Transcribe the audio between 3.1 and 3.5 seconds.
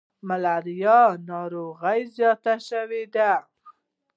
ده.